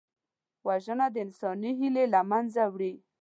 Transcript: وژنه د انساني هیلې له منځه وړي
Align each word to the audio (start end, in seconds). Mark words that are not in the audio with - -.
وژنه 0.67 1.07
د 1.13 1.15
انساني 1.25 1.71
هیلې 1.79 2.05
له 2.13 2.21
منځه 2.31 2.63
وړي 2.73 2.93